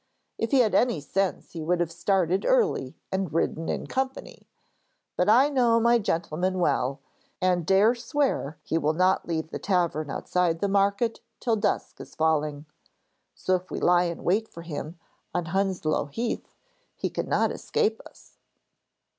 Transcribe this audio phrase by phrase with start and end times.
[0.39, 4.47] If he had any sense he would have started early and ridden in company,
[5.15, 7.01] but I know my gentleman well,
[7.39, 12.15] and dare swear he will not leave the tavern outside the market till dusk is
[12.15, 12.65] falling.
[13.35, 14.97] So if we lie in wait for him
[15.35, 16.55] on Hounslow Heath,
[16.95, 18.39] he cannot escape us.'